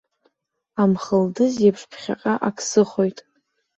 [0.81, 3.17] Амхылдыз еиԥш ԥхьаҟа ак сыхоит.